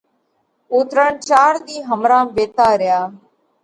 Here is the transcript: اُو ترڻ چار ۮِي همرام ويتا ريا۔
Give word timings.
اُو 0.71 0.77
ترڻ 0.91 1.11
چار 1.29 1.53
ۮِي 1.65 1.77
همرام 1.89 2.25
ويتا 2.35 2.67
ريا۔ 2.81 2.99